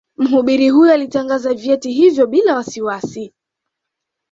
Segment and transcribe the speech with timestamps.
[0.17, 3.33] Mhubiri huyo alitangaza vyeti hivyo bila wasiwasi